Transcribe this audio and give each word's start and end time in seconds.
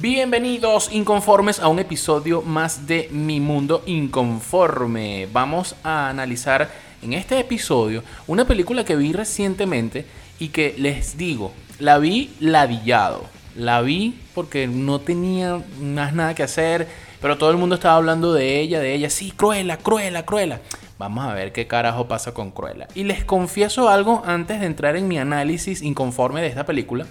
Bienvenidos 0.00 0.92
inconformes 0.92 1.58
a 1.58 1.66
un 1.66 1.80
episodio 1.80 2.40
más 2.42 2.86
de 2.86 3.08
Mi 3.10 3.40
Mundo 3.40 3.82
Inconforme. 3.84 5.26
Vamos 5.32 5.74
a 5.82 6.08
analizar 6.08 6.70
en 7.02 7.14
este 7.14 7.40
episodio 7.40 8.04
una 8.28 8.44
película 8.44 8.84
que 8.84 8.94
vi 8.94 9.12
recientemente 9.12 10.06
y 10.38 10.50
que 10.50 10.76
les 10.78 11.18
digo, 11.18 11.52
la 11.80 11.98
vi 11.98 12.30
ladillado. 12.38 13.24
La 13.56 13.80
vi 13.80 14.16
porque 14.36 14.68
no 14.68 15.00
tenía 15.00 15.64
más 15.80 16.14
nada 16.14 16.32
que 16.36 16.44
hacer, 16.44 16.86
pero 17.20 17.36
todo 17.36 17.50
el 17.50 17.56
mundo 17.56 17.74
estaba 17.74 17.96
hablando 17.96 18.32
de 18.32 18.60
ella, 18.60 18.78
de 18.78 18.94
ella. 18.94 19.10
Sí, 19.10 19.32
Cruela, 19.32 19.78
Cruela, 19.78 20.24
Cruela. 20.24 20.60
Vamos 21.00 21.24
a 21.24 21.34
ver 21.34 21.50
qué 21.50 21.66
carajo 21.66 22.06
pasa 22.06 22.32
con 22.32 22.52
Cruella. 22.52 22.86
Y 22.94 23.02
les 23.02 23.24
confieso 23.24 23.88
algo 23.88 24.22
antes 24.24 24.60
de 24.60 24.66
entrar 24.66 24.94
en 24.94 25.08
mi 25.08 25.18
análisis 25.18 25.82
inconforme 25.82 26.40
de 26.40 26.46
esta 26.46 26.66
película 26.66 27.04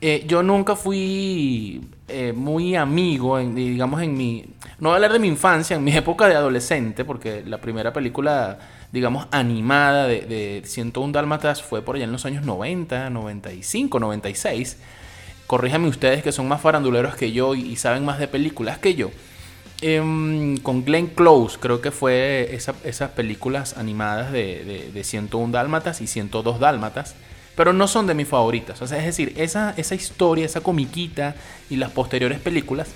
eh, 0.00 0.24
yo 0.26 0.42
nunca 0.42 0.76
fui 0.76 1.80
eh, 2.08 2.32
muy 2.32 2.76
amigo, 2.76 3.38
digamos, 3.38 4.02
en 4.02 4.16
mi... 4.16 4.44
No 4.78 4.90
voy 4.90 4.92
a 4.92 4.96
hablar 4.96 5.12
de 5.12 5.18
mi 5.18 5.28
infancia, 5.28 5.76
en 5.76 5.84
mi 5.84 5.92
época 5.96 6.28
de 6.28 6.34
adolescente, 6.34 7.04
porque 7.04 7.42
la 7.46 7.58
primera 7.58 7.92
película, 7.92 8.58
digamos, 8.92 9.26
animada 9.30 10.06
de, 10.06 10.22
de 10.22 10.62
101 10.64 11.12
Dálmatas 11.12 11.62
fue 11.62 11.82
por 11.82 11.96
allá 11.96 12.04
en 12.04 12.12
los 12.12 12.26
años 12.26 12.44
90, 12.44 13.10
95, 13.10 14.00
96. 14.00 14.78
Corríjame 15.46 15.88
ustedes 15.88 16.22
que 16.22 16.32
son 16.32 16.48
más 16.48 16.60
faranduleros 16.60 17.16
que 17.16 17.32
yo 17.32 17.54
y, 17.54 17.76
saben 17.76 18.04
más 18.04 18.18
de 18.18 18.28
películas 18.28 18.78
que 18.78 18.94
yo. 18.94 19.10
Em, 19.80 20.56
con 20.58 20.84
Glenn 20.84 21.08
Close, 21.08 21.58
creo 21.58 21.80
que 21.80 21.90
fue 21.90 22.54
esas 22.54 23.10
películas 23.10 23.76
animadas 23.76 24.32
de, 24.32 24.64
de, 24.64 24.90
de 24.92 25.04
101 25.04 25.52
Dálmatas 25.52 26.00
y 26.00 26.06
102 26.06 26.58
Dálmatas 26.58 27.14
pero 27.56 27.72
no 27.72 27.88
son 27.88 28.06
de 28.06 28.14
mis 28.14 28.28
favoritas. 28.28 28.80
O 28.82 28.84
es 28.84 28.90
decir, 28.90 29.32
esa, 29.36 29.74
esa 29.76 29.94
historia, 29.94 30.46
esa 30.46 30.60
comiquita 30.60 31.34
y 31.70 31.76
las 31.76 31.90
posteriores 31.90 32.40
películas 32.40 32.88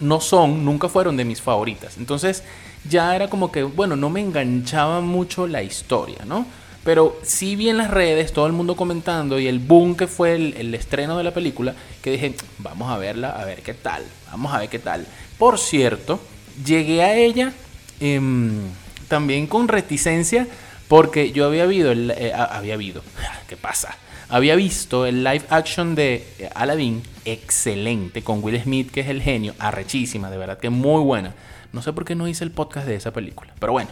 no 0.00 0.20
son, 0.20 0.64
nunca 0.64 0.88
fueron 0.88 1.16
de 1.16 1.24
mis 1.24 1.40
favoritas. 1.40 1.96
Entonces 1.98 2.42
ya 2.88 3.14
era 3.14 3.28
como 3.28 3.52
que, 3.52 3.62
bueno, 3.62 3.96
no 3.96 4.10
me 4.10 4.20
enganchaba 4.20 5.00
mucho 5.00 5.46
la 5.46 5.62
historia, 5.62 6.18
¿no? 6.26 6.46
Pero 6.84 7.18
sí 7.22 7.56
vi 7.56 7.70
en 7.70 7.78
las 7.78 7.90
redes 7.90 8.32
todo 8.32 8.46
el 8.46 8.52
mundo 8.52 8.76
comentando 8.76 9.38
y 9.38 9.46
el 9.46 9.58
boom 9.58 9.96
que 9.96 10.06
fue 10.06 10.34
el, 10.34 10.74
estreno 10.74 11.16
de 11.16 11.24
la 11.24 11.32
película, 11.32 11.74
que 12.02 12.10
dije, 12.10 12.34
vamos 12.58 12.90
a 12.90 12.98
verla, 12.98 13.30
a 13.30 13.44
ver 13.46 13.62
qué 13.62 13.72
tal, 13.72 14.04
vamos 14.30 14.52
a 14.52 14.58
ver 14.58 14.68
qué 14.68 14.78
tal. 14.78 15.06
Por 15.38 15.58
cierto, 15.58 16.20
llegué 16.62 17.02
a 17.02 17.16
ella 17.16 17.54
em, 18.00 18.68
también 19.08 19.46
con 19.46 19.68
reticencia 19.68 20.46
porque 20.88 21.32
yo 21.32 21.46
había 21.46 21.66
visto, 21.66 21.90
el, 21.90 22.10
eh, 22.10 22.32
había 22.34 22.76
visto, 22.76 23.02
¿qué 23.48 23.56
pasa? 23.56 23.96
Había 24.28 24.56
visto 24.56 25.06
el 25.06 25.22
live 25.22 25.44
action 25.50 25.94
de 25.94 26.26
eh, 26.38 26.50
Aladdin, 26.54 27.02
excelente, 27.24 28.22
con 28.22 28.42
Will 28.42 28.60
Smith, 28.60 28.90
que 28.90 29.00
es 29.00 29.08
el 29.08 29.22
genio, 29.22 29.54
arrechísima, 29.58 30.30
de 30.30 30.38
verdad 30.38 30.58
que 30.58 30.70
muy 30.70 31.02
buena. 31.02 31.34
No 31.72 31.82
sé 31.82 31.92
por 31.92 32.04
qué 32.04 32.14
no 32.14 32.28
hice 32.28 32.44
el 32.44 32.50
podcast 32.50 32.86
de 32.86 32.94
esa 32.94 33.12
película, 33.12 33.52
pero 33.58 33.72
bueno. 33.72 33.90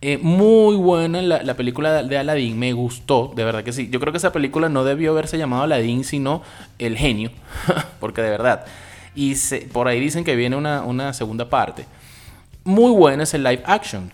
Eh, 0.00 0.16
muy 0.16 0.76
buena 0.76 1.20
la, 1.20 1.54
película 1.54 2.04
de 2.04 2.18
Aladdin, 2.18 2.56
me 2.56 2.72
gustó, 2.72 3.32
de 3.34 3.42
verdad 3.42 3.64
que 3.64 3.72
sí. 3.72 3.88
Yo 3.90 3.98
creo 3.98 4.12
que 4.12 4.18
esa 4.18 4.30
película 4.30 4.68
no 4.68 4.84
debió 4.84 5.10
haberse 5.10 5.38
llamado 5.38 5.64
Aladdin, 5.64 6.04
sino 6.04 6.42
El 6.78 6.96
Genio, 6.96 7.32
porque 8.00 8.22
de 8.22 8.30
verdad. 8.30 8.64
Y 9.16 9.34
por 9.72 9.88
ahí 9.88 9.98
dicen 9.98 10.22
que 10.22 10.36
viene 10.36 10.54
una, 10.54 10.82
una 10.82 11.12
segunda 11.12 11.50
parte. 11.50 11.84
Muy 12.62 12.92
buena 12.92 13.24
ese 13.24 13.38
live 13.38 13.62
action. 13.66 14.12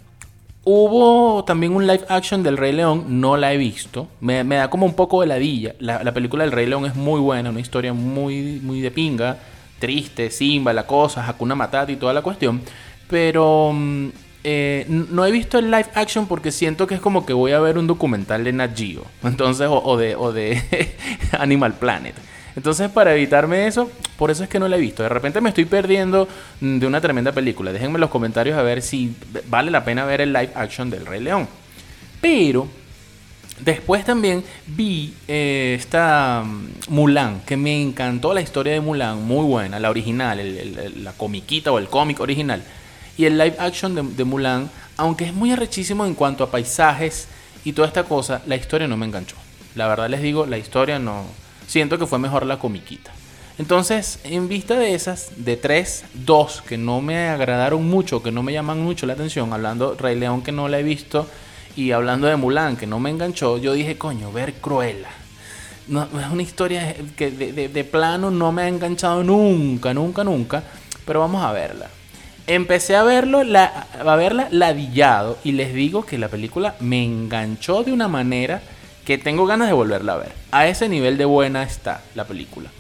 Hubo 0.67 1.45
también 1.45 1.77
un 1.77 1.87
live 1.87 2.05
action 2.09 2.43
del 2.43 2.57
Rey 2.57 2.73
León, 2.73 3.21
no 3.21 3.37
la 3.37 3.53
he 3.53 3.59
visto. 3.59 4.09
Me, 4.21 4.43
da 4.43 4.71
como 4.71 4.87
un 4.87 4.95
poco 4.95 5.21
de 5.21 5.27
ladilla. 5.27 5.75
La, 5.79 6.03
la, 6.03 6.13
película 6.13 6.45
del 6.45 6.53
Rey 6.53 6.67
León 6.67 6.87
es 6.87 6.95
muy 6.95 7.21
buena, 7.21 7.51
una 7.51 7.61
historia 7.61 7.93
muy, 7.93 8.61
muy 8.63 8.81
de 8.81 8.91
pinga, 8.91 9.37
triste, 9.79 10.31
Simba, 10.31 10.73
la 10.73 10.87
cosa, 10.87 11.29
Hakuna 11.29 11.55
Matata 11.55 11.93
y 11.93 11.97
toda 11.97 12.15
la 12.15 12.23
cuestión. 12.23 12.63
Pero 13.09 13.73
mm, 13.75 14.09
eh, 14.43 14.87
no 14.89 15.25
he 15.25 15.31
visto 15.31 15.59
el 15.59 15.71
live 15.71 15.89
action 15.95 16.27
porque 16.27 16.51
siento 16.51 16.87
que 16.87 16.95
es 16.95 17.01
como 17.01 17.25
que 17.25 17.33
voy 17.33 17.53
a 17.53 17.61
ver 17.61 17.79
un 17.79 17.87
documental 17.87 18.45
de 18.45 18.53
Nat 18.53 18.77
Geo. 18.77 19.05
Entonces, 19.23 19.69
o, 19.71 19.97
de, 19.97 20.17
o 20.17 20.33
de 20.33 20.63
Animal 21.39 21.75
Planet. 21.75 22.15
Entonces, 22.57 22.89
para 22.91 23.15
evitarme 23.15 23.67
eso, 23.67 23.91
por 24.17 24.31
eso 24.31 24.45
es 24.45 24.49
que 24.49 24.59
no 24.59 24.69
la 24.69 24.77
he 24.77 24.81
visto. 24.81 25.03
De 25.03 25.09
repente 25.09 25.41
me 25.41 25.49
estoy 25.49 25.65
perdiendo 25.65 26.29
de 26.61 26.87
una 26.87 27.01
tremenda 27.01 27.33
película. 27.33 27.73
Déjenme 27.73 27.97
en 27.97 28.01
los 28.01 28.11
comentarios 28.11 28.57
a 28.57 28.63
ver 28.63 28.81
si 28.83 29.15
vale 29.49 29.71
la 29.71 29.85
pena 29.85 30.05
ver 30.05 30.21
el 30.21 30.33
live 30.33 30.51
action 30.55 30.89
del 30.89 31.05
Rey 31.05 31.21
León. 31.21 31.49
Pero 32.21 32.69
después 33.61 34.05
también 34.05 34.45
vi 34.67 35.15
eh, 35.27 35.77
esta 35.79 36.45
mm, 36.45 36.69
Mulan, 36.89 37.41
que 37.45 37.57
me 37.57 37.81
encantó 37.81 38.33
la 38.33 38.41
historia 38.41 38.73
de 38.73 38.81
Mulan, 38.81 39.23
muy 39.25 39.45
buena, 39.45 39.81
la 39.81 39.91
original, 39.91 40.41
la 41.03 41.13
comiquita 41.13 41.73
o 41.73 41.79
el 41.79 41.89
cómic 41.89 42.21
original. 42.21 42.63
Y 43.17 43.25
el 43.25 43.37
live 43.37 43.57
action 43.59 43.95
de, 43.97 44.03
de 44.03 44.25
Mulan, 44.25 44.71
aunque 44.97 45.25
es 45.25 45.35
muy 45.35 45.51
arrechísimo 45.51 46.07
en 46.07 46.15
cuanto 46.15 46.45
a 46.45 46.51
paisajes 46.51 47.27
y 47.65 47.73
toda 47.73 47.89
esta 47.89 48.05
cosa, 48.05 48.43
la 48.47 48.55
historia 48.55 48.87
no 48.87 48.97
me 48.97 49.07
enganchó. 49.07 49.37
La 49.75 49.89
verdad 49.89 50.09
les 50.09 50.23
digo, 50.23 50.47
la 50.47 50.59
historia 50.59 51.01
no, 51.01 51.25
siento 51.67 51.99
que 51.99 52.07
fue 52.07 52.19
mejor 52.19 52.47
la 52.47 52.59
comiquita. 52.59 53.13
Entonces, 53.57 54.19
en 54.25 54.49
vista 54.49 54.77
de 54.77 54.95
esas, 54.95 55.31
de 55.37 55.57
tres, 55.57 56.05
dos 56.15 56.61
que 56.63 56.77
no 56.77 57.01
me 57.01 57.29
agradaron 57.29 57.89
mucho, 57.89 58.21
que 58.21 58.33
no 58.33 58.43
me 58.43 58.53
llaman 58.53 58.83
mucho 58.83 59.07
la 59.07 59.13
atención, 59.13 59.53
hablando 59.53 59.95
Rey 59.95 60.19
León 60.19 60.43
que 60.43 60.51
no 60.51 60.67
la 60.69 60.81
he 60.81 60.83
visto 60.83 61.29
y 61.77 61.93
hablando 61.93 62.27
de 62.27 62.35
Mulan 62.35 62.77
que 62.77 62.87
no 62.87 62.99
me 62.99 63.11
enganchó, 63.11 63.59
yo 63.59 63.73
dije, 63.73 63.97
coño, 63.97 64.33
ver 64.33 64.55
Cruella. 64.55 65.09
No, 65.87 66.03
es 66.03 66.31
una 66.33 66.43
historia 66.43 66.97
que 67.17 67.31
de, 67.31 67.85
plano 67.85 68.31
no 68.31 68.51
me 68.51 68.63
ha 68.63 68.69
enganchado 68.69 69.23
nunca, 69.23 69.95
nunca, 69.95 70.25
nunca, 70.25 70.63
pero 71.07 71.21
vamos 71.21 71.45
a 71.45 71.53
verla. 71.53 71.91
Empecé 72.47 72.97
a 72.97 73.05
verlo, 73.05 73.45
la, 73.45 73.87
a 74.05 74.17
verla 74.17 74.49
ladillado 74.51 75.39
y 75.45 75.53
les 75.53 75.75
digo 75.75 76.05
que 76.05 76.19
la 76.19 76.29
película 76.29 76.75
me 76.81 77.05
enganchó 77.05 77.85
de 77.85 77.93
una 77.93 78.09
manera 78.09 78.63
que 79.05 79.19
tengo 79.19 79.47
ganas 79.47 79.69
de 79.69 79.75
volverla 79.75 80.15
a 80.15 80.19
ver. 80.19 80.33
A 80.51 80.67
ese 80.67 80.89
nivel 80.89 81.17
de 81.19 81.25
buena 81.25 81.63
está 81.63 82.03
la 82.15 82.25
película. 82.25 82.71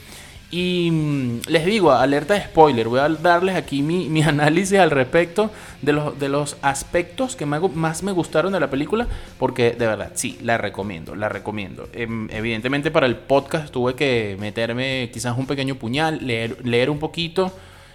Y 0.51 0.89
mm, 0.93 1.41
les 1.49 1.67
digo, 1.67 1.91
alerta 1.91 2.35
de 2.35 2.43
spoiler, 2.43 2.87
voy 2.87 3.01
a 3.01 3.09
darles 3.09 3.57
aquí 3.57 3.83
mi, 3.83 4.23
análisis 4.25 4.79
al 4.79 4.93
respecto 4.93 5.51
de 5.83 5.93
los, 5.93 6.17
de 6.19 6.29
los 6.29 6.57
aspectos 6.63 7.35
que 7.35 7.45
más 7.45 8.05
me 8.05 8.13
gustaron 8.13 8.53
de 8.53 8.61
la 8.61 8.71
película, 8.71 9.09
porque 9.41 9.73
de 9.73 9.87
verdad, 9.89 10.13
sí, 10.15 10.39
la 10.43 10.57
recomiendo, 10.57 11.17
la 11.17 11.29
recomiendo. 11.29 11.89
Em, 11.93 12.29
evidentemente 12.31 12.93
para 12.93 13.07
el 13.07 13.17
podcast 13.17 13.73
tuve 13.73 13.95
que 13.95 14.37
meterme 14.39 15.11
quizás 15.13 15.37
un 15.37 15.49
pequeño 15.49 15.75
puñal, 15.75 16.25
leer, 16.25 16.65
leer 16.65 16.89
un 16.89 17.01
poquito, 17.01 17.53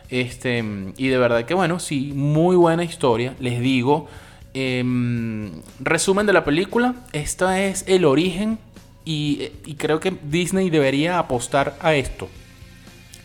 este, 0.10 0.62
y 0.98 1.08
de 1.08 1.18
verdad 1.18 1.46
que 1.46 1.54
bueno, 1.54 1.80
sí, 1.80 2.12
muy 2.14 2.58
buena 2.58 2.84
historia, 2.84 3.36
les 3.40 3.62
digo. 3.62 4.10
Em, 4.54 5.52
resumen 5.80 6.26
de 6.26 6.34
la 6.34 6.44
película, 6.44 6.96
esta 7.14 7.62
es 7.62 7.84
el 7.88 8.06
origen 8.06 8.58
y, 9.06 9.50
creo 9.78 10.00
que 10.00 10.18
Disney 10.24 10.70
debería 10.70 11.20
apostar 11.20 11.78
a 11.82 11.94
esto. 11.94 12.30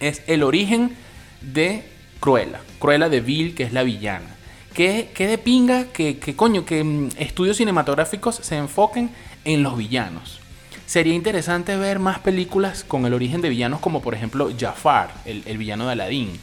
Es 0.00 0.23
el 0.26 0.43
origen 0.43 0.97
de 1.41 1.85
Cruella, 2.21 2.61
Cruella 2.79 3.09
de 3.09 3.21
Vil, 3.21 3.55
que 3.55 3.65
es 3.65 3.73
la 3.73 3.82
villana. 3.82 4.37
Que, 4.75 5.11
de 5.17 5.38
pinga 5.38 5.85
que, 5.93 6.19
coño, 6.37 6.65
que 6.65 6.82
mm, 6.82 7.11
estudios 7.19 7.56
cinematográficos 7.56 8.37
se 8.37 8.56
enfoquen 8.56 9.11
en 9.44 9.62
los 9.62 9.77
villanos. 9.79 10.41
Sería 10.87 11.15
interesante 11.15 11.77
ver 11.77 12.00
más 12.00 12.19
películas 12.19 12.85
con 12.85 13.06
el 13.06 13.15
origen 13.15 13.41
de 13.41 13.49
villanos 13.49 13.81
como 13.81 14.03
por 14.03 14.15
ejemplo 14.15 14.50
Jafar, 14.59 15.15
el, 15.25 15.43
el 15.47 15.59
villano 15.59 15.87
de 15.87 15.93
Aladdin 15.93 16.41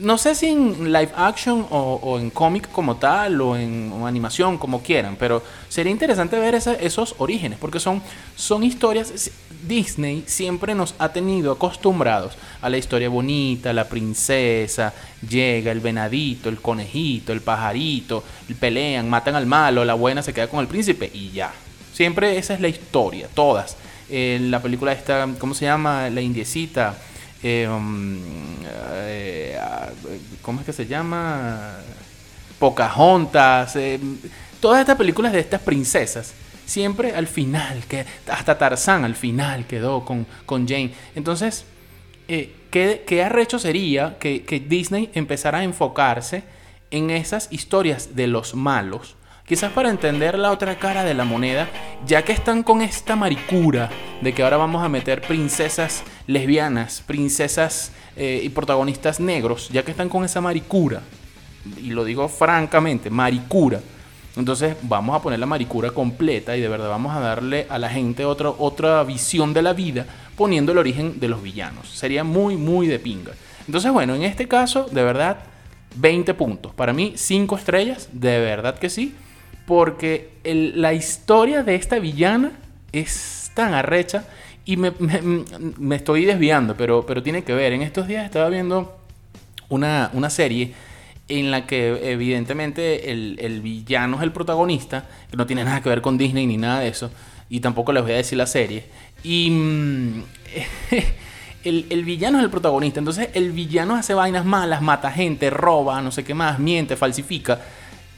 no 0.00 0.18
sé 0.18 0.34
si 0.34 0.48
en 0.48 0.92
live 0.92 1.12
action 1.14 1.66
o, 1.70 2.18
en 2.18 2.30
cómic 2.30 2.68
como 2.72 2.96
tal 2.96 3.40
o 3.40 3.56
en 3.56 3.92
animación 4.04 4.58
como 4.58 4.82
quieran, 4.82 5.16
pero 5.16 5.42
sería 5.68 5.92
interesante 5.92 6.36
ver 6.38 6.54
esos 6.54 7.14
orígenes 7.18 7.58
porque 7.60 7.78
son, 7.78 8.02
historias, 8.64 9.30
Disney 9.66 10.24
siempre 10.26 10.74
nos 10.74 10.94
ha 10.98 11.10
tenido 11.10 11.52
acostumbrados 11.52 12.36
a 12.60 12.68
la 12.68 12.76
historia 12.76 13.08
bonita, 13.08 13.72
la 13.72 13.88
princesa, 13.88 14.92
llega 15.28 15.70
el 15.70 15.80
venadito, 15.80 16.48
el 16.48 16.60
conejito, 16.60 17.32
el 17.32 17.40
pajarito, 17.40 18.24
pelean, 18.58 19.08
matan 19.08 19.36
al 19.36 19.46
malo, 19.46 19.84
la 19.84 19.94
buena 19.94 20.22
se 20.22 20.34
queda 20.34 20.48
con 20.48 20.60
el 20.60 20.66
príncipe 20.66 21.08
y 21.14 21.30
ya. 21.30 21.52
Siempre 21.92 22.36
esa 22.36 22.54
es 22.54 22.60
la 22.60 22.68
historia, 22.68 23.28
todas. 23.32 23.76
En 24.10 24.50
la 24.50 24.60
película 24.60 24.92
esta, 24.92 25.28
¿cómo 25.38 25.54
se 25.54 25.66
llama? 25.66 26.10
La 26.10 26.20
indiecita. 26.20 26.96
Eh, 27.46 27.68
um, 27.68 28.18
eh, 29.04 29.58
¿Cómo 30.40 30.60
es 30.60 30.66
que 30.66 30.72
se 30.72 30.86
llama? 30.86 31.76
Pocahontas. 32.58 33.76
Eh, 33.76 34.00
todas 34.60 34.80
estas 34.80 34.96
películas 34.96 35.30
de 35.30 35.40
estas 35.40 35.60
princesas. 35.60 36.32
Siempre 36.64 37.14
al 37.14 37.26
final, 37.26 37.84
que 37.86 38.06
hasta 38.28 38.56
Tarzán 38.56 39.04
al 39.04 39.14
final 39.14 39.66
quedó 39.66 40.06
con, 40.06 40.26
con 40.46 40.66
Jane. 40.66 40.94
Entonces, 41.14 41.66
¿qué, 42.26 43.04
¿qué, 43.06 43.22
arrecho 43.22 43.58
sería 43.58 44.16
que, 44.18 44.44
que 44.44 44.60
Disney 44.60 45.10
empezara 45.12 45.58
a 45.58 45.64
enfocarse 45.64 46.44
en 46.90 47.10
esas 47.10 47.48
historias 47.50 48.16
de 48.16 48.26
los 48.26 48.54
malos? 48.54 49.16
Quizás 49.46 49.72
para 49.72 49.90
entender 49.90 50.38
la 50.38 50.50
otra 50.50 50.78
cara 50.78 51.04
de 51.04 51.12
la 51.12 51.26
moneda, 51.26 51.68
ya 52.06 52.24
que 52.24 52.32
están 52.32 52.62
con 52.62 52.80
esta 52.80 53.14
maricura 53.14 53.90
de 54.22 54.32
que 54.32 54.42
ahora 54.42 54.56
vamos 54.56 54.82
a 54.82 54.88
meter 54.88 55.20
princesas 55.20 56.02
lesbianas, 56.26 57.02
princesas 57.06 57.92
eh, 58.16 58.40
y 58.42 58.48
protagonistas 58.48 59.20
negros, 59.20 59.68
ya 59.68 59.82
que 59.82 59.90
están 59.90 60.08
con 60.08 60.24
esa 60.24 60.40
maricura, 60.40 61.02
y 61.76 61.90
lo 61.90 62.06
digo 62.06 62.26
francamente, 62.28 63.10
maricura. 63.10 63.80
Entonces 64.34 64.76
vamos 64.80 65.14
a 65.14 65.20
poner 65.20 65.38
la 65.38 65.46
maricura 65.46 65.90
completa 65.90 66.56
y 66.56 66.62
de 66.62 66.68
verdad 66.68 66.88
vamos 66.88 67.14
a 67.14 67.20
darle 67.20 67.66
a 67.68 67.78
la 67.78 67.90
gente 67.90 68.24
otra, 68.24 68.48
otra 68.48 69.04
visión 69.04 69.52
de 69.52 69.60
la 69.60 69.74
vida 69.74 70.06
poniendo 70.36 70.72
el 70.72 70.78
origen 70.78 71.20
de 71.20 71.28
los 71.28 71.42
villanos. 71.42 71.90
Sería 71.90 72.24
muy, 72.24 72.56
muy 72.56 72.86
de 72.86 72.98
pinga. 72.98 73.32
Entonces, 73.66 73.92
bueno, 73.92 74.14
en 74.14 74.22
este 74.22 74.48
caso, 74.48 74.86
de 74.90 75.02
verdad, 75.02 75.40
20 75.96 76.32
puntos. 76.32 76.72
Para 76.72 76.94
mí, 76.94 77.12
5 77.14 77.56
estrellas, 77.58 78.08
de 78.10 78.40
verdad 78.40 78.78
que 78.78 78.88
sí 78.88 79.14
porque 79.66 80.30
la 80.44 80.92
historia 80.92 81.62
de 81.62 81.74
esta 81.74 81.98
villana 81.98 82.52
es 82.92 83.50
tan 83.54 83.74
arrecha 83.74 84.24
y 84.64 84.76
me, 84.76 85.96
estoy 85.96 86.24
desviando, 86.24 86.76
pero, 86.76 87.04
pero 87.06 87.22
tiene 87.22 87.44
que 87.44 87.54
ver. 87.54 87.72
En 87.72 87.82
estos 87.82 88.06
días 88.06 88.24
estaba 88.24 88.48
viendo 88.48 88.98
una, 89.68 90.30
serie 90.30 90.72
en 91.28 91.50
la 91.50 91.66
que 91.66 92.12
evidentemente 92.12 93.10
el, 93.10 93.60
villano 93.62 94.16
es 94.16 94.22
el 94.22 94.32
protagonista, 94.32 95.06
que 95.30 95.36
no 95.36 95.46
tiene 95.46 95.64
nada 95.64 95.82
que 95.82 95.88
ver 95.88 96.02
con 96.02 96.18
Disney 96.18 96.46
ni 96.46 96.56
nada 96.56 96.80
de 96.80 96.88
eso, 96.88 97.10
y 97.48 97.60
tampoco 97.60 97.92
les 97.92 98.02
voy 98.02 98.12
a 98.12 98.16
decir 98.16 98.38
la 98.38 98.46
serie. 98.46 98.84
Y 99.22 99.50
mm, 99.50 100.22
el, 101.64 102.04
villano 102.04 102.38
es 102.38 102.44
el 102.44 102.50
protagonista, 102.50 102.98
entonces 102.98 103.28
el 103.34 103.52
villano 103.52 103.96
hace 103.96 104.14
vainas 104.14 104.44
malas, 104.44 104.82
mata 104.82 105.10
gente, 105.10 105.50
roba, 105.50 106.00
no 106.02 106.10
sé 106.10 106.24
qué 106.24 106.34
más, 106.34 106.58
miente, 106.58 106.96
falsifica. 106.96 107.60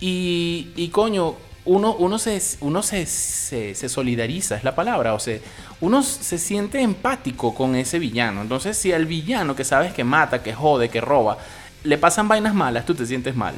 Y, 0.01 0.89
coño, 0.93 1.35
uno, 1.65 1.95
uno, 1.95 2.19
se, 2.19 2.41
uno 2.61 2.83
se, 2.83 3.07
se, 3.07 3.89
solidariza, 3.89 4.57
es 4.57 4.65
la 4.65 4.75
palabra, 4.75 5.15
o 5.15 5.19
sea, 5.19 5.39
uno 5.81 6.03
se 6.03 6.39
siente 6.39 6.81
empático 6.81 7.55
con 7.55 7.75
ese 7.75 7.99
villano. 7.99 8.43
Entonces, 8.43 8.77
si 8.77 8.93
al 8.93 9.07
villano 9.07 9.57
que 9.57 9.65
sabes 9.65 9.93
que 9.93 10.05
mata, 10.05 10.43
que 10.43 10.55
jode, 10.55 10.89
que 10.89 11.01
roba, 11.01 11.39
le 11.85 11.99
pasan 11.99 12.29
vainas 12.29 12.55
malas, 12.55 12.85
tú 12.87 12.95
te 12.95 13.07
sientes 13.07 13.35
mal. 13.35 13.55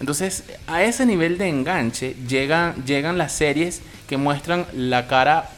Entonces, 0.00 0.44
a 0.66 0.82
ese 0.82 1.06
nivel 1.06 1.38
de 1.38 1.48
enganche 1.48 2.16
llegan, 2.28 2.74
llegan 2.84 3.16
las 3.18 3.32
series 3.32 3.80
que 4.08 4.16
muestran 4.16 4.66
la 4.74 5.06
cara 5.06 5.50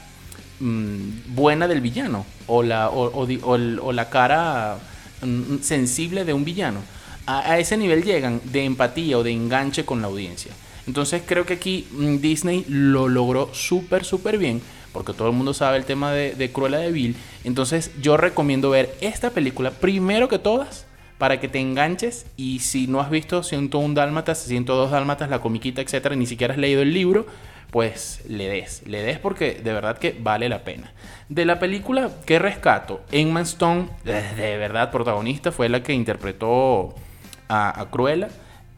mm, 0.61 1.35
buena 1.35 1.67
del 1.67 1.81
villano 1.81 2.27
o 2.47 2.63
la, 2.63 2.91
o, 2.91 3.93
la 3.93 4.11
cara 4.11 4.79
mm, 5.23 5.59
sensible 5.63 6.25
de 6.25 6.33
un 6.35 6.45
villano 6.45 6.81
a, 7.27 7.59
ese 7.59 7.77
nivel 7.77 8.05
llegan 8.05 8.41
de 8.45 8.65
empatía 8.65 9.19
o 9.19 9.23
de 9.23 9.33
enganche 9.33 9.85
con 9.85 10.01
la 10.01 10.09
audiencia. 10.09 10.53
Entonces 10.87 11.23
creo 11.27 11.45
que 11.45 11.55
aquí 11.55 11.87
mm, 11.91 12.19
Disney 12.19 12.65
lo 12.69 13.09
logró 13.09 13.53
súper, 13.53 14.05
súper 14.05 14.39
bien, 14.39 14.63
porque 14.93 15.13
todo 15.13 15.29
el 15.29 15.35
mundo 15.35 15.53
sabe 15.53 15.77
el 15.77 15.85
tema 15.85 16.13
de, 16.13 16.35
de 16.35 16.53
Cruella 16.53 16.79
de 16.79 16.93
Vil. 16.93 17.17
Entonces 17.45 17.91
yo 18.01 18.17
recomiendo 18.17 18.71
ver 18.71 18.95
esta 19.01 19.31
película 19.31 19.71
primero 19.71 20.29
que 20.29 20.39
todas 20.39 20.87
para 21.19 21.41
que 21.41 21.49
te 21.49 21.59
enganches 21.59 22.27
y 22.37 22.61
si 22.61 22.87
no 22.87 23.01
has 23.01 23.11
visto 23.11 23.43
101 23.43 23.95
Dálmatas, 23.95 24.39
102 24.39 24.91
Dálmatas, 24.91 25.31
la 25.31 25.41
comiquita, 25.41 25.81
etcétera, 25.81 26.15
ni 26.15 26.27
siquiera 26.27 26.55
has 26.55 26.61
leído 26.61 26.83
el 26.83 26.93
libro, 26.93 27.27
pues 27.71 28.23
le 28.29 28.49
des, 28.49 28.83
le 28.87 29.03
des 29.03 29.19
porque 29.19 29.55
de 29.55 29.73
verdad 29.73 29.99
que 29.99 30.17
vale 30.19 30.49
la 30.49 30.63
pena. 30.63 30.93
De 31.29 31.45
la 31.45 31.59
película, 31.59 32.11
¿qué 32.25 32.39
rescato? 32.39 33.01
Emma 33.11 33.41
Stone, 33.41 33.89
de 34.05 34.57
verdad 34.59 34.91
protagonista, 34.91 35.51
fue 35.51 35.69
la 35.69 35.83
que 35.83 35.93
interpretó 35.93 36.95
a, 37.49 37.87
Cruella. 37.91 38.29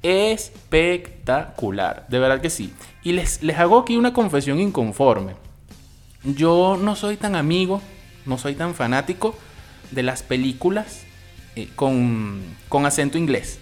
Espectacular, 0.03 2.06
de 2.09 2.19
verdad 2.19 2.41
que 2.41 2.50
sí. 2.50 2.73
Y 3.03 3.12
les, 3.12 3.43
les 3.43 3.59
hago 3.59 3.79
aquí 3.79 3.97
una 3.97 4.12
confesión 4.12 4.61
inconforme. 4.61 5.35
Yo 6.23 6.79
no 6.81 6.94
soy 6.94 7.17
tan 7.17 7.35
amigo, 7.35 7.81
no 8.26 8.38
soy 8.38 8.55
tan 8.55 8.75
fanático 8.75 9.35
de 9.91 10.03
las 10.03 10.23
películas 10.23 11.03
eh, 11.56 11.69
con, 11.75 12.43
con, 12.69 12.87
acento 12.87 13.19
inglés. 13.19 13.59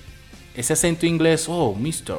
Ese 0.55 0.75
acento 0.75 1.07
inglés, 1.07 1.47
oh, 1.49 1.75
mister. 1.75 2.17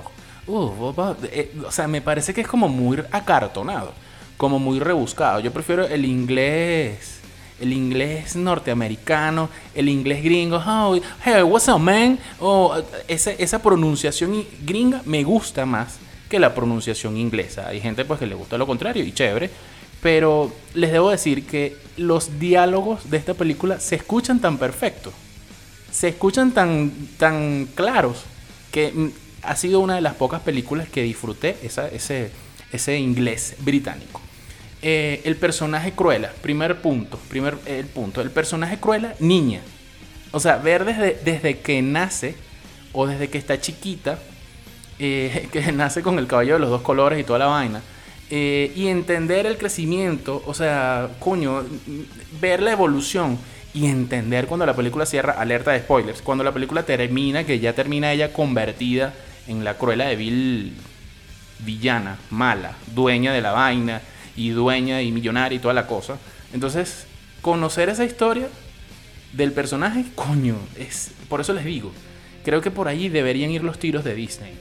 Eh, 1.32 1.54
o 1.66 1.72
sea, 1.72 1.88
me 1.88 2.02
parece 2.02 2.34
que 2.34 2.42
es 2.42 2.48
como 2.48 2.70
muy 2.70 3.04
acartonado, 3.12 3.94
como 4.38 4.60
muy 4.60 4.80
rebuscado. 4.80 5.40
Yo 5.40 5.52
prefiero 5.52 5.86
el 5.86 6.06
inglés 6.06 7.18
el 7.60 7.74
inglés 7.74 8.36
norteamericano, 8.36 9.50
el 9.74 9.90
inglés 9.90 10.24
gringo, 10.24 10.58
oh, 10.58 11.00
hey, 11.24 11.42
what's 11.44 11.68
up, 11.68 11.80
man? 11.80 12.20
Oh, 12.40 12.76
esa, 13.08 13.32
esa 13.32 13.62
pronunciación 13.62 14.46
gringa 14.64 15.02
me 15.06 15.24
gusta 15.24 15.66
más 15.66 15.98
que 16.30 16.40
la 16.40 16.54
pronunciación 16.54 17.18
inglesa. 17.18 17.68
Hay 17.68 17.82
gente 17.82 18.06
pues 18.06 18.20
que 18.20 18.28
le 18.28 18.36
gusta 18.36 18.58
lo 18.58 18.68
contrario 18.68 19.04
y 19.04 19.12
chévere, 19.12 19.50
pero 20.02 20.52
les 20.74 20.92
debo 20.92 21.10
decir 21.10 21.46
que 21.46 21.76
los 21.98 22.40
diálogos 22.40 23.10
de 23.10 23.18
esta 23.18 23.34
película 23.34 23.80
se 23.80 23.96
escuchan 23.96 24.40
tan 24.40 24.58
perfectos, 24.58 25.14
se 25.92 26.10
escuchan 26.10 26.52
tan, 26.52 26.92
tan 27.18 27.68
claros, 27.74 28.24
que 28.72 28.92
mm, 28.92 29.08
ha 29.44 29.56
sido 29.56 29.80
una 29.80 29.96
de 29.96 30.02
las 30.02 30.16
pocas 30.16 30.42
películas 30.42 30.90
que 30.90 31.02
disfruté 31.02 31.58
ese, 31.64 32.32
ese 32.72 33.00
inglés 33.00 33.56
británico. 33.60 34.22
Eh, 34.82 35.22
el 35.26 35.36
personaje 35.38 35.94
Cruella, 35.94 36.32
primer 36.42 36.82
punto, 36.82 37.18
primer 37.30 37.58
el 37.66 37.88
punto, 37.88 38.22
el 38.22 38.30
personaje 38.30 38.78
Cruella, 38.78 39.16
niña. 39.20 39.62
O 40.32 40.40
sea, 40.40 40.58
ver 40.58 40.86
desde, 40.86 41.20
desde 41.26 41.60
que 41.60 41.82
nace 41.82 42.36
o 42.94 43.08
desde 43.08 43.28
que 43.30 43.40
está 43.40 43.60
chiquita, 43.60 44.20
eh, 45.00 45.50
que 45.52 45.72
nace 45.72 46.04
con 46.04 46.20
el 46.20 46.28
cabello 46.28 46.54
de 46.54 46.60
los 46.60 46.70
dos 46.70 46.82
colores 46.84 47.20
y 47.20 47.24
toda 47.24 47.40
la 47.40 47.48
vaina, 47.48 47.82
eh, 48.30 48.72
y 48.76 48.88
entender 48.88 49.48
el 49.48 49.58
crecimiento, 49.58 50.44
o 50.46 50.54
sea, 50.54 51.10
coño, 51.20 51.64
ver 52.40 52.62
la 52.62 52.74
evolución 52.74 53.40
y 53.74 53.88
entender 53.88 54.46
cuando 54.46 54.66
la 54.68 54.76
película 54.76 55.08
cierra, 55.08 55.34
alerta 55.34 55.72
de 55.72 55.80
spoilers, 55.80 56.22
cuando 56.22 56.44
la 56.44 56.52
película 56.52 56.84
termina, 56.84 57.46
que 57.46 57.60
ya 57.60 57.74
termina 57.74 58.12
ella 58.12 58.32
convertida 58.32 59.14
en 59.48 59.64
la 59.64 59.76
Cruella 59.76 60.06
de 60.06 60.16
Vil 60.18 60.74
villana, 61.66 62.18
mala, 62.30 62.76
dueña 62.94 63.34
de 63.34 63.42
la 63.42 63.54
vaina 63.54 64.02
y 64.38 64.50
dueña 64.52 65.02
y 65.02 65.12
millonaria 65.12 65.58
y 65.58 65.60
toda 65.60 65.74
la 65.74 65.88
cosa. 65.88 66.18
Entonces, 66.54 67.08
conocer 67.42 67.90
esa 67.90 68.06
historia 68.06 68.48
del 69.34 69.52
personaje, 69.52 70.06
coño, 70.16 70.56
es 70.78 71.12
por 71.28 71.42
eso 71.42 71.52
les 71.54 71.66
digo, 71.66 71.92
creo 72.46 72.62
que 72.62 72.72
por 72.72 72.88
ahí 72.88 73.10
deberían 73.10 73.52
ir 73.52 73.64
los 73.64 73.78
tiros 73.78 74.04
de 74.06 74.16
Disney. 74.16 74.54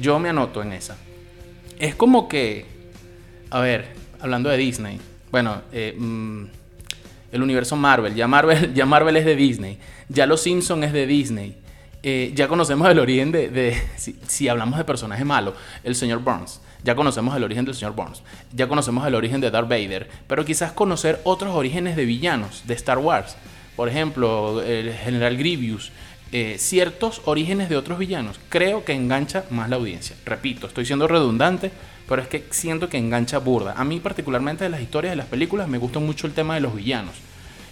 Yo 0.00 0.18
me 0.18 0.30
anoto 0.30 0.62
en 0.62 0.72
esa. 0.72 0.96
Es 1.78 1.94
como 1.94 2.28
que, 2.28 2.66
a 3.50 3.60
ver, 3.60 3.92
hablando 4.20 4.48
de 4.50 4.56
Disney, 4.56 4.98
bueno, 5.30 5.62
eh, 5.72 5.94
mm, 5.96 6.44
el 7.32 7.42
universo 7.42 7.76
Marvel, 7.76 8.14
ya 8.14 8.26
Marvel, 8.26 8.74
ya 8.74 8.86
Marvel 8.86 9.16
es 9.16 9.24
de 9.24 9.36
Disney, 9.36 9.78
ya 10.08 10.26
Los 10.26 10.42
Simpsons 10.42 10.84
es 10.84 10.92
de 10.92 11.06
Disney. 11.06 11.56
Eh, 12.02 12.32
ya 12.34 12.48
conocemos 12.48 12.88
el 12.88 12.98
origen 12.98 13.30
de, 13.30 13.78
si, 13.96 14.18
si, 14.26 14.48
hablamos 14.48 14.78
de 14.78 14.84
personaje 14.84 15.24
malo, 15.24 15.54
el 15.84 15.94
señor 15.94 16.20
Burns. 16.20 16.60
Ya 16.84 16.94
conocemos 16.94 17.36
el 17.36 17.44
origen 17.44 17.64
del 17.64 17.74
señor 17.74 17.94
Burns, 17.94 18.22
ya 18.52 18.68
conocemos 18.68 19.06
el 19.06 19.14
origen 19.14 19.40
de 19.40 19.50
Darth 19.50 19.68
Vader, 19.68 20.08
pero 20.26 20.44
quizás 20.44 20.72
conocer 20.72 21.20
otros 21.24 21.54
orígenes 21.54 21.96
de 21.96 22.04
villanos 22.04 22.62
de 22.66 22.74
Star 22.74 22.98
Wars. 22.98 23.36
Por 23.76 23.88
ejemplo, 23.88 24.62
el 24.62 24.92
general 24.94 25.36
Grievous, 25.36 25.92
eh, 26.32 26.56
ciertos 26.58 27.22
orígenes 27.24 27.68
de 27.68 27.76
otros 27.76 27.98
villanos, 27.98 28.40
creo 28.48 28.84
que 28.84 28.92
engancha 28.92 29.44
más 29.50 29.68
la 29.68 29.76
audiencia. 29.76 30.16
Repito, 30.24 30.66
estoy 30.66 30.86
siendo 30.86 31.08
redundante, 31.08 31.70
pero 32.08 32.22
es 32.22 32.28
que 32.28 32.44
siento 32.50 32.88
que 32.88 32.98
engancha 32.98 33.38
burda. 33.38 33.74
A 33.76 33.84
mí 33.84 34.00
particularmente 34.00 34.64
de 34.64 34.70
las 34.70 34.80
historias 34.80 35.12
de 35.12 35.16
las 35.16 35.26
películas 35.26 35.68
me 35.68 35.78
gusta 35.78 35.98
mucho 35.98 36.26
el 36.26 36.32
tema 36.32 36.54
de 36.54 36.60
los 36.60 36.74
villanos. 36.74 37.14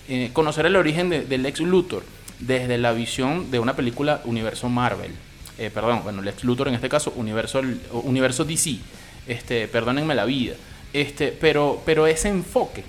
Eh, 0.09 0.31
conocer 0.33 0.67
el 0.67 0.77
origen 0.77 1.11
del 1.11 1.47
ex 1.47 1.61
Luthor, 1.61 2.03
desde 2.41 2.79
la 2.79 2.93
visión 2.93 3.51
de 3.51 3.59
una 3.59 3.75
película 3.75 4.21
universo 4.25 4.69
Marvel. 4.69 5.13
Eh, 5.59 5.71
perdón, 5.73 6.03
bueno, 6.05 6.23
Lex 6.23 6.45
Luthor 6.45 6.69
en 6.69 6.75
este 6.75 6.89
caso, 6.89 7.13
universo, 7.17 7.61
universo 7.93 8.45
DC. 8.45 8.79
Este, 9.27 9.69
perdónenme 9.69 10.15
la 10.15 10.25
vida. 10.25 10.55
Este, 10.93 11.33
pero, 11.33 11.83
pero 11.85 12.07
ese 12.07 12.29
enfoque 12.29 12.85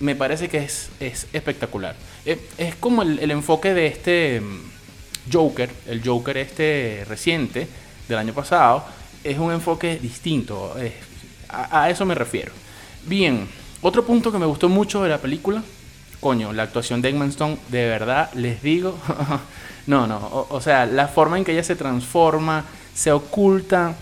me 0.00 0.14
parece 0.14 0.48
que 0.48 0.58
es, 0.58 0.90
es 0.98 1.26
espectacular. 1.32 1.94
Es, 2.24 2.38
es 2.58 2.74
como 2.74 3.02
el, 3.02 3.18
el, 3.18 3.30
enfoque 3.30 3.72
de 3.72 3.86
este 3.86 4.40
mm, 4.40 5.32
Joker, 5.32 5.70
el 5.86 6.02
Joker 6.04 6.36
este 6.36 7.04
reciente 7.08 7.68
del 8.08 8.18
año 8.18 8.32
pasado, 8.34 8.84
es 9.22 9.38
un 9.38 9.52
enfoque 9.52 9.98
distinto. 9.98 10.74
a, 11.48 11.90
eso 11.90 12.04
me 12.04 12.14
refiero. 12.14 12.52
Bien, 13.06 13.46
otro 13.82 14.04
punto 14.04 14.32
que 14.32 14.38
me 14.38 14.46
gustó 14.46 14.68
mucho 14.68 15.02
de 15.02 15.08
la 15.08 15.18
película, 15.18 15.62
coño, 16.20 16.52
la 16.52 16.64
actuación 16.64 17.02
de 17.02 17.08
Eggman 17.08 17.30
Stone, 17.30 17.56
de 17.68 17.86
verdad 17.86 18.30
les 18.34 18.62
digo, 18.62 18.96
no, 19.86 20.06
no, 20.06 20.46
o, 20.50 20.60
sea, 20.60 20.86
la 20.86 21.08
forma 21.08 21.38
en 21.38 21.44
que 21.44 21.52
ella 21.52 21.64
se 21.64 21.76
transforma, 21.76 22.64
se 22.94 23.10
oculta 23.10 23.96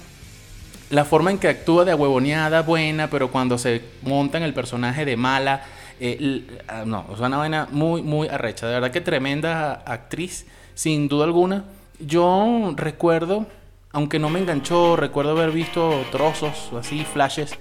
la 0.90 1.04
forma 1.04 1.30
en 1.30 1.38
que 1.38 1.48
actúa 1.48 1.84
de 1.84 1.94
huevoneada 1.94 2.62
buena, 2.62 3.08
pero 3.10 3.30
cuando 3.30 3.58
se 3.58 3.82
monta 4.02 4.38
en 4.38 4.44
el 4.44 4.54
personaje 4.54 5.04
de 5.04 5.16
mala, 5.16 5.62
eh, 6.00 6.42
no, 6.86 7.04
o 7.08 7.24
una 7.24 7.36
vaina 7.36 7.68
muy, 7.70 8.02
muy 8.02 8.28
arrecha. 8.28 8.66
De 8.66 8.74
verdad 8.74 8.90
que 8.90 9.00
tremenda 9.00 9.82
actriz, 9.84 10.46
sin 10.74 11.08
duda 11.08 11.24
alguna. 11.24 11.64
Yo 11.98 12.72
recuerdo, 12.76 13.46
aunque 13.92 14.18
no 14.18 14.30
me 14.30 14.38
enganchó, 14.38 14.96
recuerdo 14.96 15.32
haber 15.32 15.50
visto 15.50 16.04
trozos, 16.10 16.70
así, 16.78 17.04
flashes 17.04 17.58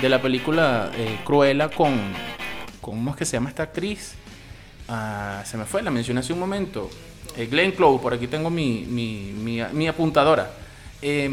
de 0.00 0.08
la 0.08 0.22
película 0.22 0.90
eh, 0.96 1.18
Cruella 1.24 1.68
con, 1.68 1.98
¿cómo 2.80 3.10
es 3.10 3.16
que 3.16 3.24
se 3.24 3.32
llama 3.32 3.48
esta 3.48 3.64
actriz? 3.64 4.14
Ah, 4.88 5.42
se 5.44 5.56
me 5.56 5.64
fue, 5.64 5.82
la 5.82 5.90
mencioné 5.90 6.20
hace 6.20 6.32
un 6.32 6.40
momento. 6.40 6.90
Eh, 7.36 7.46
Glenn 7.46 7.72
Close, 7.72 8.02
por 8.02 8.12
aquí 8.12 8.26
tengo 8.26 8.50
mi, 8.50 8.82
mi, 8.82 9.88
apuntadora. 9.88 10.50
Eh, 11.00 11.30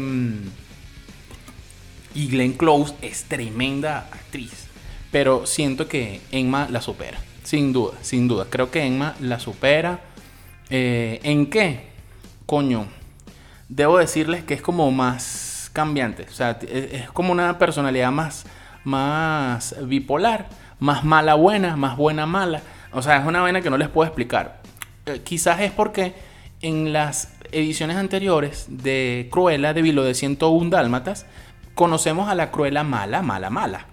y 2.14 2.28
Glenn 2.28 2.52
Close 2.54 2.94
es 3.02 3.24
tremenda 3.24 4.08
actriz. 4.10 4.66
Pero 5.10 5.46
siento 5.46 5.88
que 5.88 6.20
Emma 6.30 6.68
la 6.70 6.80
supera. 6.80 7.18
Sin 7.42 7.72
duda, 7.72 7.94
sin 8.02 8.28
duda. 8.28 8.46
Creo 8.48 8.70
que 8.70 8.84
Emma 8.84 9.14
la 9.20 9.40
supera. 9.40 10.00
Eh, 10.70 11.20
¿En 11.22 11.48
qué? 11.48 11.88
Coño. 12.46 12.86
Debo 13.68 13.98
decirles 13.98 14.44
que 14.44 14.54
es 14.54 14.62
como 14.62 14.90
más 14.90 15.70
cambiante. 15.72 16.24
O 16.24 16.32
sea, 16.32 16.58
es 16.62 17.10
como 17.10 17.32
una 17.32 17.58
personalidad 17.58 18.10
más, 18.10 18.44
más 18.84 19.74
bipolar. 19.82 20.48
Más 20.80 21.04
mala 21.04 21.34
buena, 21.34 21.76
más 21.76 21.96
buena 21.96 22.26
mala. 22.26 22.62
O 22.92 23.02
sea, 23.02 23.16
es 23.16 23.26
una 23.26 23.40
vaina 23.40 23.60
que 23.60 23.70
no 23.70 23.76
les 23.76 23.88
puedo 23.88 24.06
explicar. 24.06 24.60
Eh, 25.06 25.20
quizás 25.24 25.60
es 25.60 25.72
porque 25.72 26.14
en 26.60 26.92
las 26.92 27.34
ediciones 27.52 27.96
anteriores 27.96 28.66
de 28.68 29.28
Cruella 29.30 29.72
de 29.72 29.82
Vilo 29.82 30.04
de 30.04 30.14
101 30.14 30.70
Dálmatas 30.70 31.26
conocemos 31.74 32.28
a 32.28 32.34
la 32.34 32.50
Cruella 32.50 32.82
mala, 32.84 33.22
mala, 33.22 33.50
mala. 33.50 33.86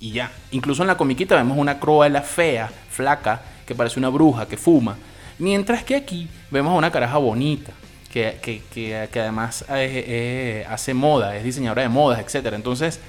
Y 0.00 0.12
ya. 0.12 0.30
Incluso 0.50 0.82
en 0.82 0.88
la 0.88 0.96
comiquita 0.96 1.36
vemos 1.36 1.58
una 1.58 1.78
Cruella 1.78 2.22
fea, 2.22 2.70
flaca, 2.90 3.42
que 3.66 3.74
parece 3.74 3.98
una 3.98 4.08
bruja, 4.08 4.46
que 4.46 4.56
fuma. 4.56 4.96
Mientras 5.38 5.84
que 5.84 5.96
aquí 5.96 6.28
vemos 6.50 6.72
a 6.72 6.76
una 6.76 6.90
caraja 6.90 7.18
bonita, 7.18 7.72
que, 8.12 8.38
que, 8.42 8.62
que, 8.72 9.08
que 9.10 9.20
además 9.20 9.62
eh, 9.70 10.04
eh, 10.06 10.66
hace 10.68 10.92
moda, 10.92 11.36
es 11.36 11.44
diseñadora 11.44 11.82
de 11.82 11.88
modas, 11.88 12.20
etc. 12.20 12.52
Entonces, 12.52 13.00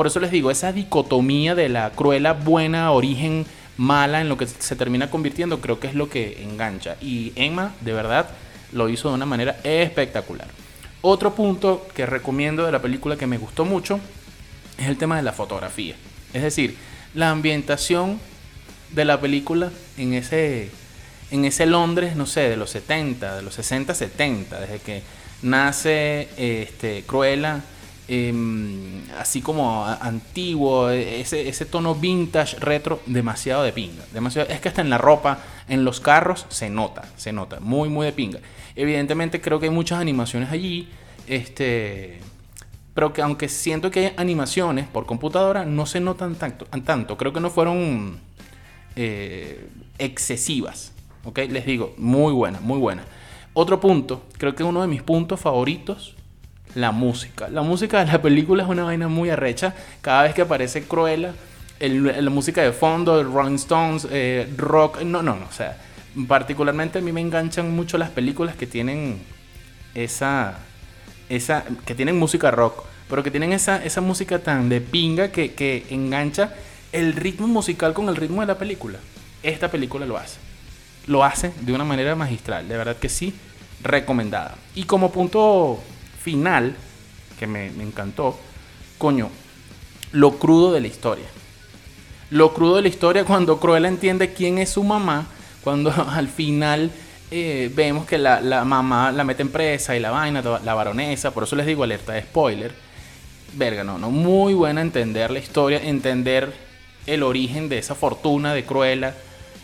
por 0.00 0.06
eso 0.06 0.18
les 0.18 0.30
digo, 0.30 0.50
esa 0.50 0.72
dicotomía 0.72 1.54
de 1.54 1.68
la 1.68 1.90
Cruella 1.90 2.32
buena, 2.32 2.90
origen 2.90 3.44
mala, 3.76 4.22
en 4.22 4.30
lo 4.30 4.38
que 4.38 4.46
se 4.46 4.74
termina 4.74 5.10
convirtiendo, 5.10 5.60
creo 5.60 5.78
que 5.78 5.88
es 5.88 5.94
lo 5.94 6.08
que 6.08 6.42
engancha. 6.42 6.96
Y 7.02 7.34
Emma, 7.36 7.74
de 7.82 7.92
verdad, 7.92 8.30
lo 8.72 8.88
hizo 8.88 9.10
de 9.10 9.16
una 9.16 9.26
manera 9.26 9.58
espectacular. 9.62 10.48
Otro 11.02 11.34
punto 11.34 11.86
que 11.94 12.06
recomiendo 12.06 12.64
de 12.64 12.72
la 12.72 12.80
película 12.80 13.16
que 13.16 13.26
me 13.26 13.36
gustó 13.36 13.66
mucho 13.66 14.00
es 14.78 14.88
el 14.88 14.96
tema 14.96 15.18
de 15.18 15.22
la 15.22 15.34
fotografía. 15.34 15.96
Es 16.32 16.44
decir, 16.44 16.78
la 17.12 17.28
ambientación 17.28 18.18
de 18.92 19.04
la 19.04 19.20
película 19.20 19.70
en 19.98 20.14
ese, 20.14 20.70
en 21.30 21.44
ese 21.44 21.66
Londres, 21.66 22.16
no 22.16 22.24
sé, 22.24 22.48
de 22.48 22.56
los 22.56 22.70
70, 22.70 23.36
de 23.36 23.42
los 23.42 23.52
60, 23.52 23.94
70, 23.94 24.60
desde 24.60 24.78
que 24.78 25.02
nace 25.42 26.30
este, 26.38 27.04
Cruella, 27.06 27.60
eh, 28.12 28.34
así 29.20 29.40
como 29.40 29.86
antiguo, 29.86 30.90
ese, 30.90 31.48
ese, 31.48 31.64
tono 31.64 31.94
vintage, 31.94 32.58
retro, 32.58 33.00
demasiado 33.06 33.62
de 33.62 33.72
pinga. 33.72 34.02
Demasiado, 34.12 34.48
es 34.48 34.60
que 34.60 34.68
hasta 34.68 34.80
en 34.80 34.90
la 34.90 34.98
ropa, 34.98 35.38
en 35.68 35.84
los 35.84 36.00
carros, 36.00 36.44
se 36.48 36.70
nota, 36.70 37.08
se 37.16 37.32
nota, 37.32 37.60
muy, 37.60 37.88
muy 37.88 38.06
de 38.06 38.12
pinga. 38.12 38.40
Evidentemente 38.74 39.40
creo 39.40 39.60
que 39.60 39.66
hay 39.66 39.72
muchas 39.72 40.00
animaciones 40.00 40.50
allí, 40.50 40.88
este, 41.28 42.18
pero 42.94 43.12
que 43.12 43.22
aunque 43.22 43.48
siento 43.48 43.92
que 43.92 44.00
hay 44.00 44.12
animaciones 44.16 44.88
por 44.88 45.06
computadora, 45.06 45.64
no 45.64 45.86
se 45.86 46.00
notan 46.00 46.34
tanto. 46.34 46.64
tanto. 46.84 47.16
Creo 47.16 47.32
que 47.32 47.38
no 47.38 47.48
fueron 47.48 48.18
eh, 48.96 49.68
excesivas. 49.98 50.92
¿ok? 51.22 51.38
Les 51.48 51.64
digo, 51.64 51.94
muy 51.96 52.32
buena, 52.32 52.58
muy 52.58 52.78
buena. 52.78 53.04
Otro 53.52 53.78
punto, 53.78 54.24
creo 54.36 54.56
que 54.56 54.64
uno 54.64 54.82
de 54.82 54.88
mis 54.88 55.04
puntos 55.04 55.38
favoritos, 55.38 56.16
la 56.74 56.92
música. 56.92 57.48
La 57.48 57.62
música 57.62 58.04
de 58.04 58.12
la 58.12 58.22
película 58.22 58.62
es 58.62 58.68
una 58.68 58.84
vaina 58.84 59.08
muy 59.08 59.30
arrecha. 59.30 59.74
Cada 60.00 60.22
vez 60.22 60.34
que 60.34 60.42
aparece 60.42 60.84
Cruella, 60.84 61.32
el, 61.78 62.24
la 62.24 62.30
música 62.30 62.62
de 62.62 62.72
fondo, 62.72 63.20
el 63.20 63.32
Rolling 63.32 63.56
Stones, 63.56 64.06
eh, 64.10 64.48
rock, 64.56 65.02
no, 65.02 65.22
no, 65.22 65.36
no, 65.36 65.46
o 65.48 65.52
sea 65.52 65.76
particularmente 66.26 66.98
a 66.98 67.02
mí 67.02 67.12
me 67.12 67.20
enganchan 67.20 67.74
mucho 67.74 67.98
las 67.98 68.10
películas 68.10 68.56
que 68.56 68.66
tienen 68.66 69.18
esa, 69.94 70.58
esa 71.28 71.64
que 71.84 71.94
tienen 71.94 72.18
música 72.18 72.50
rock, 72.50 72.84
pero 73.08 73.22
que 73.22 73.30
tienen 73.30 73.52
esa, 73.52 73.84
esa 73.84 74.00
música 74.00 74.38
tan 74.38 74.68
de 74.68 74.80
pinga 74.80 75.30
que, 75.30 75.52
que 75.54 75.86
engancha 75.90 76.54
el 76.92 77.14
ritmo 77.14 77.46
musical 77.46 77.92
con 77.92 78.08
el 78.08 78.16
ritmo 78.16 78.40
de 78.40 78.48
la 78.48 78.58
película. 78.58 78.98
Esta 79.42 79.70
película 79.70 80.06
lo 80.06 80.16
hace. 80.16 80.38
Lo 81.06 81.24
hace 81.24 81.52
de 81.60 81.72
una 81.72 81.84
manera 81.84 82.14
magistral, 82.14 82.68
de 82.68 82.76
verdad 82.76 82.96
que 82.96 83.08
sí, 83.08 83.34
recomendada. 83.82 84.56
Y 84.74 84.84
como 84.84 85.12
punto 85.12 85.80
final, 86.22 86.76
que 87.38 87.46
me, 87.46 87.66
encantó, 87.66 88.38
coño, 88.98 89.30
lo 90.12 90.38
crudo 90.38 90.72
de 90.72 90.80
la 90.80 90.86
historia. 90.86 91.26
Lo 92.30 92.54
crudo 92.54 92.76
de 92.76 92.82
la 92.82 92.88
historia 92.88 93.24
cuando 93.24 93.58
Cruella 93.58 93.88
entiende 93.88 94.32
quién 94.32 94.58
es 94.58 94.70
su 94.70 94.84
mamá 94.84 95.26
cuando 95.62 95.92
al 96.10 96.28
final 96.28 96.90
eh, 97.30 97.70
vemos 97.74 98.06
que 98.06 98.18
la, 98.18 98.40
la, 98.40 98.64
mamá 98.64 99.12
la 99.12 99.24
mete 99.24 99.42
en 99.42 99.50
presa 99.50 99.96
y 99.96 100.00
la 100.00 100.10
vaina, 100.10 100.42
la 100.42 100.74
baronesa, 100.74 101.32
por 101.32 101.44
eso 101.44 101.56
les 101.56 101.66
digo 101.66 101.84
alerta 101.84 102.12
de 102.12 102.22
spoiler. 102.22 102.72
Verga, 103.54 103.82
no, 103.82 103.98
no, 103.98 104.10
muy 104.10 104.54
buena 104.54 104.80
entender 104.80 105.30
la 105.30 105.40
historia, 105.40 105.80
entender 105.82 106.52
el 107.06 107.22
origen 107.22 107.68
de 107.68 107.78
esa 107.78 107.94
fortuna 107.94 108.54
de 108.54 108.64
Cruella. 108.64 109.14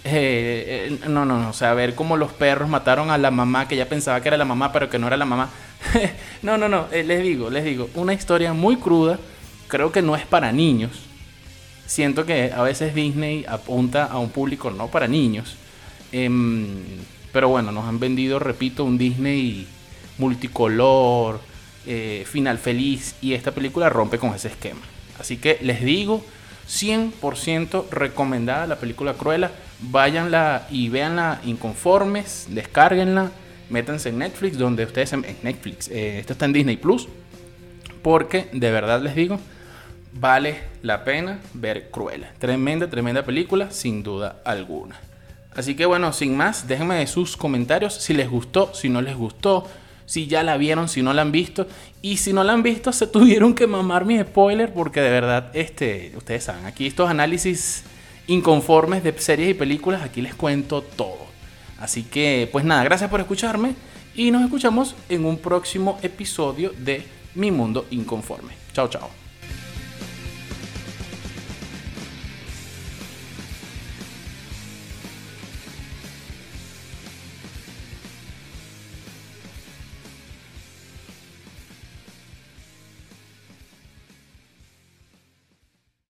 Eh, 0.05 0.99
eh, 1.03 1.09
no, 1.09 1.25
no, 1.25 1.39
no, 1.41 1.51
o 1.51 1.53
sea, 1.53 1.75
ver 1.75 1.95
cómo 1.95 2.17
los 2.17 2.33
perros 2.33 2.69
mataron 2.69 3.11
a 3.11 3.19
la 3.19 3.31
mamá 3.31 3.67
que 3.69 3.75
ella 3.75 3.89
pensaba 3.89 4.21
que 4.21 4.29
era 4.29 4.37
la 4.37 4.45
mamá, 4.45 4.73
pero 4.73 4.89
que 4.89 4.99
no 4.99 5.07
era 5.07 5.17
la 5.17 5.25
mamá. 5.25 5.51
no, 6.43 6.59
no, 6.59 6.69
no, 6.69 6.87
eh, 6.93 7.05
les 7.05 7.23
digo, 7.23 7.51
les 7.51 7.65
digo, 7.65 7.91
una 7.95 8.15
historia 8.15 8.53
muy 8.53 8.77
cruda, 8.77 9.19
creo 9.69 9.93
que 9.93 10.03
no 10.03 10.17
es 10.17 10.27
para 10.27 10.53
niños. 10.53 10.93
Siento 11.87 12.27
que 12.27 12.53
a 12.53 12.63
veces 12.63 12.95
Disney 12.95 13.45
apunta 13.49 14.05
a 14.05 14.19
un 14.19 14.31
público 14.31 14.71
no 14.71 14.89
para 14.89 15.07
niños 15.07 15.57
Em, 16.13 16.67
pero 17.33 17.49
bueno, 17.49 17.73
nos 17.73 17.85
han 17.85 17.99
vendido, 17.99 18.39
repito, 18.39 18.85
un 18.85 18.99
Disney 18.99 19.67
multicolor, 20.19 21.41
eh, 21.87 22.25
final 22.27 22.59
feliz, 22.59 23.17
y 23.21 23.35
esta 23.35 23.53
película 23.53 23.89
rompe 23.89 24.19
con 24.19 24.35
ese 24.35 24.49
esquema. 24.49 24.81
Así 25.19 25.37
que 25.37 25.59
les 25.63 25.83
digo, 25.85 26.25
100% 26.69 27.91
recomendada 27.91 28.67
la 28.67 28.77
película 28.77 29.15
Cruella. 29.15 29.53
Váyanla 29.79 30.67
y 30.71 30.89
véanla 30.89 31.43
inconformes, 31.45 32.47
descárguenla, 32.49 33.31
métanse 33.71 34.11
en 34.11 34.19
Netflix, 34.19 34.59
donde 34.59 34.85
ustedes 34.85 35.13
en 35.13 35.25
Netflix, 35.43 35.89
eh, 35.89 36.19
esto 36.19 36.33
está 36.33 36.45
en 36.45 36.53
Disney 36.53 36.77
Plus, 36.77 37.09
porque 38.03 38.49
de 38.53 38.71
verdad 38.71 39.01
les 39.03 39.15
digo, 39.15 39.39
vale 40.13 40.57
la 40.83 41.05
pena 41.05 41.41
ver 41.55 41.91
Cruella. 41.91 42.33
Tremenda, 42.39 42.89
tremenda 42.89 43.25
película, 43.25 43.71
sin 43.71 44.03
duda 44.03 44.41
alguna. 44.45 45.01
Así 45.55 45.75
que 45.75 45.87
bueno, 45.87 46.13
sin 46.13 46.37
más, 46.37 46.69
déjenme 46.69 47.07
sus 47.07 47.37
comentarios 47.37 47.95
si 47.95 48.13
les 48.13 48.29
gustó, 48.29 48.75
si 48.75 48.89
no 48.89 49.01
les 49.01 49.17
gustó, 49.17 49.67
si 50.05 50.27
ya 50.27 50.43
la 50.43 50.57
vieron, 50.57 50.89
si 50.89 51.03
no 51.03 51.13
la 51.13 51.23
han 51.23 51.33
visto. 51.33 51.67
Y 52.03 52.19
si 52.19 52.33
no 52.33 52.45
la 52.45 52.53
han 52.53 52.63
visto, 52.63 52.93
se 52.93 53.07
tuvieron 53.07 53.55
que 53.55 53.67
mamar 53.67 54.05
mi 54.05 54.19
spoiler 54.21 54.73
porque 54.73 55.01
de 55.01 55.11
verdad, 55.11 55.51
este, 55.55 56.13
ustedes 56.17 56.45
saben, 56.45 56.67
aquí 56.67 56.87
estos 56.87 57.09
análisis 57.09 57.85
inconformes 58.27 59.03
de 59.03 59.19
series 59.19 59.51
y 59.51 59.55
películas, 59.55 60.03
aquí 60.03 60.21
les 60.21 60.35
cuento 60.35 60.83
todo. 60.83 61.26
Así 61.79 62.03
que, 62.05 62.49
pues 62.51 62.65
nada, 62.65 62.85
gracias 62.85 63.11
por 63.11 63.21
escucharme 63.21 63.75
y 64.15 64.31
nos 64.31 64.43
escuchamos 64.43 64.95
en 65.09 65.25
un 65.25 65.39
próximo 65.39 65.99
episodio 66.03 66.73
de 66.79 67.07
Mi 67.35 67.51
Mundo 67.51 67.87
Inconforme. 67.91 68.55
Chao, 68.73 68.89
chao. 68.89 69.26